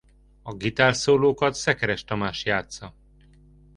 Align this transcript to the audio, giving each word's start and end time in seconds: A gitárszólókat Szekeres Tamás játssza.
A 0.41 0.53
gitárszólókat 0.53 1.53
Szekeres 1.53 2.03
Tamás 2.03 2.45
játssza. 2.45 2.93